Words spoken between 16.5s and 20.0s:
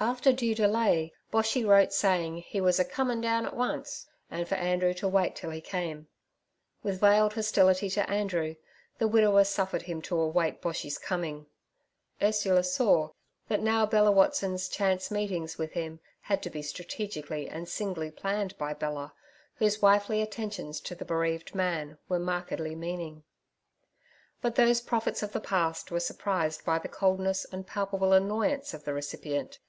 be strategically and singly planned by Bella, whose